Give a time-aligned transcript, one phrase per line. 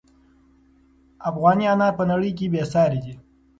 [1.29, 3.13] افغاني انار په نړۍ کې بې ساري دي.